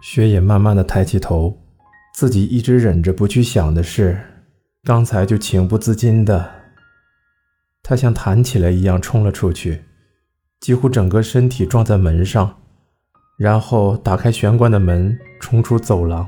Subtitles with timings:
[0.00, 1.58] 雪野慢慢的抬起头，
[2.14, 4.16] 自己一直忍着不去想的事，
[4.84, 6.48] 刚才就情不自禁的，
[7.82, 9.82] 他像弹起来一样冲了出去，
[10.60, 12.58] 几乎整个身体撞在门上，
[13.36, 16.24] 然后打开玄关的门，冲出走廊，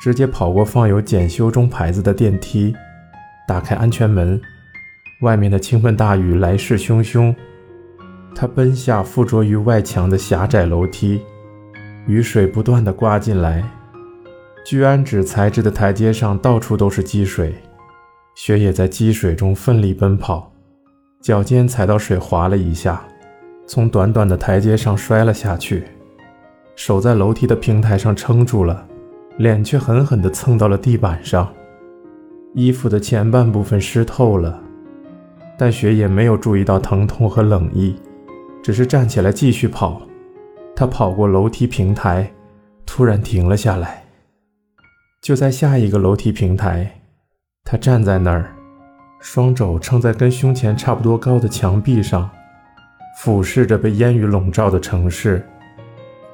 [0.00, 2.72] 直接跑过放有“检修中”牌子的电梯，
[3.48, 4.40] 打开安全门，
[5.22, 7.34] 外面的倾盆大雨来势汹汹，
[8.32, 11.20] 他奔下附着于外墙的狭窄楼梯。
[12.06, 13.62] 雨水不断的刮进来，
[14.66, 17.54] 聚氨酯材质的台阶上到处都是积水，
[18.34, 20.52] 雪也在积水中奋力奔跑，
[21.20, 23.04] 脚尖踩到水滑了一下，
[23.68, 25.84] 从短短的台阶上摔了下去，
[26.74, 28.84] 手在楼梯的平台上撑住了，
[29.36, 31.48] 脸却狠狠地蹭到了地板上，
[32.52, 34.60] 衣服的前半部分湿透了，
[35.56, 37.94] 但雪也没有注意到疼痛和冷意，
[38.60, 40.02] 只是站起来继续跑。
[40.74, 42.32] 他跑过楼梯平台，
[42.84, 44.04] 突然停了下来。
[45.20, 47.00] 就在下一个楼梯平台，
[47.64, 48.52] 他站在那儿，
[49.20, 52.28] 双肘撑在跟胸前差不多高的墙壁上，
[53.18, 55.46] 俯视着被烟雨笼罩的城市。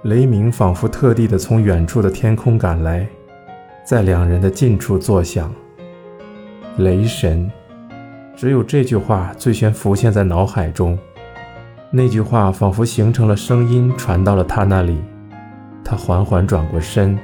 [0.03, 3.07] 雷鸣仿佛特地的从远处的天空赶来，
[3.85, 5.53] 在两人的近处作响。
[6.79, 7.51] 雷神，
[8.37, 10.97] 只有这句话最先浮现在脑海中。
[11.91, 15.03] 那句话仿佛形成了声音，传到了他那里。
[15.83, 17.19] 他缓缓转过身，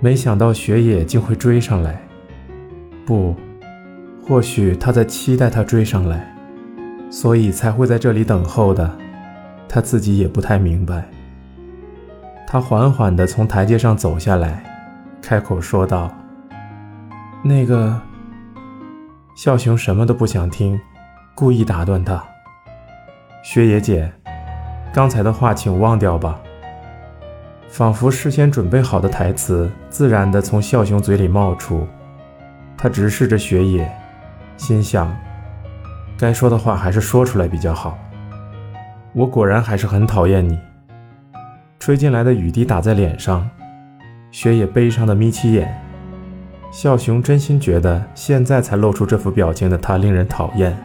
[0.00, 2.00] 没想到雪野竟会追上来。
[3.06, 3.36] 不，
[4.20, 6.36] 或许他在期待他追上来，
[7.10, 8.90] 所以才会在这里等候的。
[9.68, 11.08] 他自己也不太明白。
[12.44, 14.64] 他缓缓地从台阶上走下来，
[15.22, 16.10] 开口说道
[17.44, 18.00] ：“那个。”
[19.36, 20.80] 笑熊什么都不想听，
[21.36, 22.20] 故意打断他。
[23.42, 24.10] 雪野姐，
[24.92, 26.38] 刚才的话请忘掉吧。
[27.68, 31.86] 仿佛事先准备好的台词，自然地从笑熊嘴里冒出。
[32.76, 33.90] 他直视着雪野，
[34.56, 35.14] 心想：
[36.18, 37.96] 该说的话还是说出来比较好。
[39.12, 40.58] 我果然还是很讨厌你。
[41.78, 43.48] 吹进来的雨滴打在脸上，
[44.30, 45.72] 雪野悲伤地眯起眼。
[46.70, 50.76] 笑熊真心觉得现在才露出这副表情的他令人讨厌。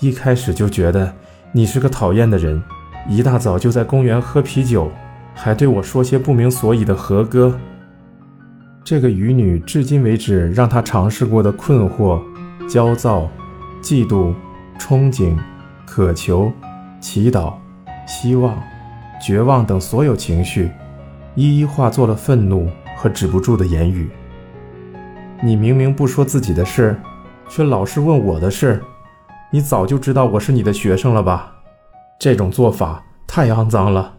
[0.00, 1.12] 一开始就觉得
[1.52, 2.62] 你是个讨厌的人，
[3.08, 4.90] 一大早就在公园喝啤酒，
[5.34, 7.58] 还对我说些不明所以的和歌。
[8.84, 12.20] 这个渔女至今为止让他尝试过的困惑、
[12.68, 13.28] 焦躁、
[13.82, 14.34] 嫉妒、
[14.78, 15.36] 憧憬、
[15.86, 16.52] 渴求、
[17.00, 17.54] 祈祷、
[18.06, 18.62] 希望、
[19.20, 20.70] 绝望等所有情绪，
[21.34, 24.08] 一一化作了愤怒和止不住的言语。
[25.42, 26.96] 你明明不说自己的事，
[27.48, 28.80] 却老是问我的事。
[29.52, 31.54] 你早就知道我是你的学生了吧？
[32.18, 34.18] 这种做法太肮脏了，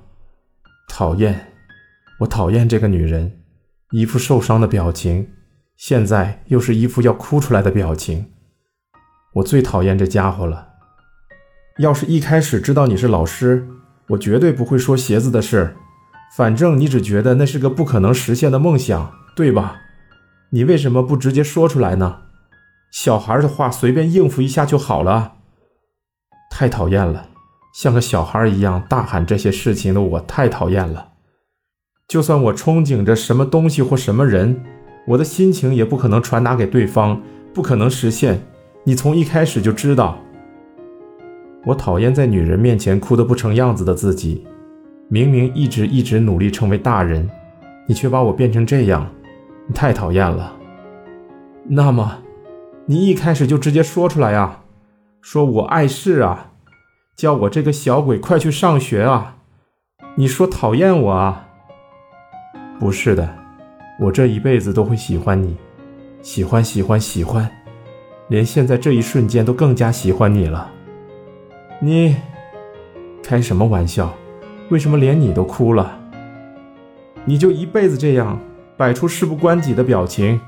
[0.88, 1.53] 讨厌！
[2.19, 3.39] 我讨厌这个女人，
[3.91, 5.27] 一副受伤的表情，
[5.75, 8.31] 现在又是一副要哭出来的表情。
[9.33, 10.69] 我最讨厌这家伙了。
[11.79, 13.67] 要是一开始知道你是老师，
[14.07, 15.75] 我绝对不会说鞋子的事。
[16.35, 19.75] 反正你只觉得那是个不可能实现的梦想，对吧？
[20.51, 22.21] 你为什么不直接说出来呢？
[22.92, 25.34] 小孩的话随便应付一下就好了。
[26.50, 27.30] 太讨厌了，
[27.74, 31.09] 像个小孩一样大喊这些事情的我太讨厌了。
[32.08, 34.64] 就算我憧憬着什么东西或什么人，
[35.08, 37.22] 我的心情也不可能传达给对方，
[37.53, 38.42] 不可能实现。
[38.86, 40.18] 你从一开始就知道。
[41.66, 44.48] 我讨厌在女人面前哭得不成样子的自己，
[45.09, 47.30] 明明一直一直努力成为大人，
[47.86, 49.06] 你却把我变成这样，
[49.68, 50.56] 你太讨厌了。
[51.66, 52.24] 那么。
[52.90, 54.62] 你一开始就直接说出来呀，
[55.20, 56.52] 说我碍事啊，
[57.18, 59.36] 叫我这个小鬼快去上学啊！
[60.16, 61.50] 你说讨厌我啊？
[62.80, 63.36] 不是的，
[64.00, 65.58] 我这一辈子都会喜欢你，
[66.22, 67.52] 喜欢喜欢喜欢，
[68.30, 70.72] 连现在这一瞬间都更加喜欢你了。
[71.81, 72.16] 你
[73.22, 74.13] 开什么玩笑？
[74.69, 76.00] 为什么连你都哭了？
[77.25, 78.40] 你就一辈子这样
[78.78, 80.40] 摆出事不关己的表情？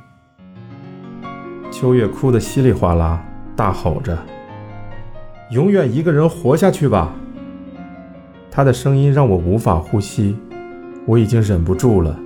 [1.79, 3.23] 秋月哭得稀里哗啦，
[3.55, 4.17] 大吼着
[5.51, 7.15] ：“永远一个人活下去吧！”
[8.51, 10.37] 他的声音让我无法呼吸，
[11.05, 12.19] 我已经忍不住了，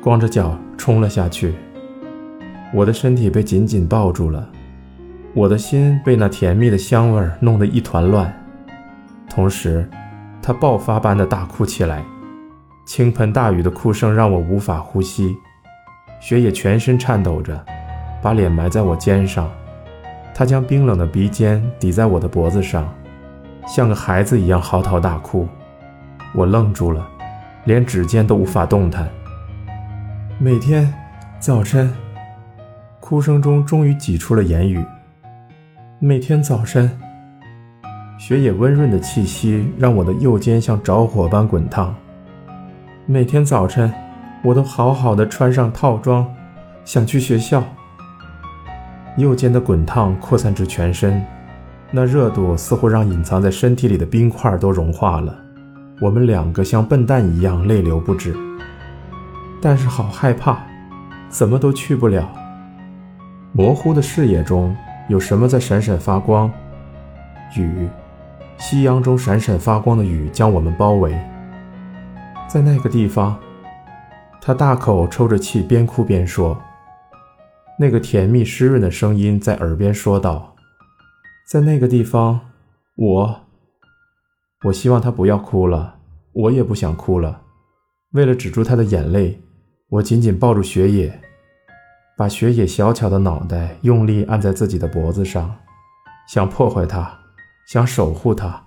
[0.00, 1.52] 光着脚冲了下去。
[2.72, 4.48] 我的身体被紧紧抱住了，
[5.34, 8.34] 我的心被那甜蜜的香味弄得一团乱。
[9.28, 9.86] 同时，
[10.40, 12.02] 他爆发般的大哭起来，
[12.86, 15.36] 倾盆大雨的哭声让我无法呼吸，
[16.18, 17.62] 雪野全身颤抖着。
[18.22, 19.50] 把脸埋在我肩上，
[20.34, 22.92] 他将冰冷的鼻尖抵在我的脖子上，
[23.66, 25.46] 像个孩子一样嚎啕大哭。
[26.34, 27.06] 我愣住了，
[27.64, 29.08] 连指尖都无法动弹。
[30.38, 30.92] 每天
[31.38, 31.94] 早晨，
[33.00, 34.84] 哭声中终于挤出了言语。
[35.98, 36.90] 每天早晨，
[38.18, 41.94] 雪野温润的气息让我的右肩像着火般滚烫。
[43.06, 43.90] 每天早晨，
[44.42, 46.26] 我都好好的穿上套装，
[46.84, 47.62] 想去学校。
[49.16, 51.24] 右肩的滚烫扩散至全身，
[51.90, 55.34] 那热度似乎让隐藏在身体里的冰块都融化了。
[56.00, 58.36] 我们两个像笨蛋一样泪流不止。
[59.62, 60.58] 但是好害怕，
[61.30, 62.28] 怎么都去不了。
[63.52, 64.76] 模糊的视野中
[65.08, 66.50] 有什么在闪闪发光？
[67.56, 67.88] 雨，
[68.58, 71.18] 夕阳中闪闪发光的雨将我们包围。
[72.46, 73.34] 在那个地方，
[74.42, 76.60] 他大口抽着气，边哭边说。
[77.78, 80.54] 那个甜蜜湿润的声音在耳边说道
[81.50, 82.40] ：“在那个地方，
[82.96, 83.40] 我……
[84.64, 85.98] 我希望他不要哭了，
[86.32, 87.42] 我也不想哭了。
[88.12, 89.40] 为了止住他的眼泪。”
[89.88, 91.20] 我紧紧抱住雪野，
[92.16, 95.54] 把雪野小巧的脑袋用力按在自己的脖子上，
[96.26, 97.16] 想破坏它，
[97.68, 98.60] 想守护它，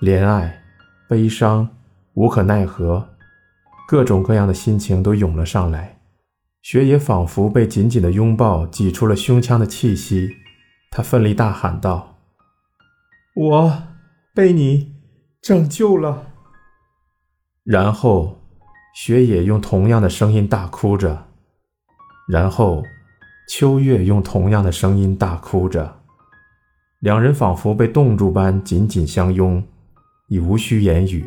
[0.00, 0.62] 怜爱、
[1.08, 1.68] 悲伤、
[2.14, 3.04] 无可奈何，
[3.88, 5.98] 各种各样的心情都涌了上来。
[6.62, 10.36] 雪野仿佛被紧紧的拥抱挤出了胸腔的气息，
[10.90, 12.18] 他奋力大喊道
[13.34, 13.82] ：“我
[14.34, 14.94] 被你
[15.40, 16.28] 拯救了。”
[17.64, 18.38] 然后。
[18.94, 21.28] 雪野用同样的声音大哭着，
[22.28, 22.82] 然后
[23.48, 26.02] 秋月用同样的声音大哭着，
[26.98, 29.66] 两人仿佛被冻住般紧紧相拥，
[30.28, 31.24] 已无需言语。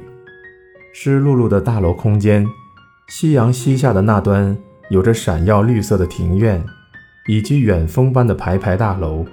[0.93, 2.45] 湿漉漉的大楼空间，
[3.07, 4.55] 夕阳西下的那端，
[4.89, 6.63] 有着闪耀绿色的庭院，
[7.27, 9.25] 以及远峰般的排排大楼。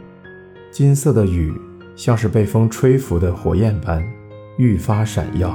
[0.71, 1.53] 金色的雨
[1.95, 4.03] 像是被风吹拂的火焰般
[4.57, 5.55] 愈发闪耀。